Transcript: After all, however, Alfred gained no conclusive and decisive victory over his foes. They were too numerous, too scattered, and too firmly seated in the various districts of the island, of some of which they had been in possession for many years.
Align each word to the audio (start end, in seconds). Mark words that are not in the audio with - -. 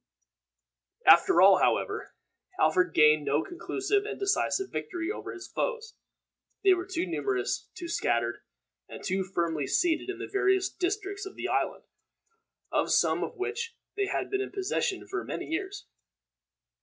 After 1.05 1.43
all, 1.43 1.59
however, 1.59 2.15
Alfred 2.59 2.95
gained 2.95 3.23
no 3.23 3.43
conclusive 3.43 4.03
and 4.03 4.19
decisive 4.19 4.71
victory 4.71 5.11
over 5.11 5.31
his 5.31 5.47
foes. 5.47 5.93
They 6.63 6.73
were 6.73 6.87
too 6.87 7.05
numerous, 7.05 7.67
too 7.75 7.87
scattered, 7.87 8.39
and 8.89 9.03
too 9.03 9.23
firmly 9.23 9.67
seated 9.67 10.09
in 10.09 10.17
the 10.17 10.25
various 10.25 10.69
districts 10.69 11.27
of 11.27 11.35
the 11.35 11.47
island, 11.49 11.83
of 12.71 12.91
some 12.91 13.23
of 13.23 13.37
which 13.37 13.77
they 13.95 14.07
had 14.07 14.31
been 14.31 14.41
in 14.41 14.49
possession 14.49 15.07
for 15.07 15.23
many 15.23 15.45
years. 15.45 15.85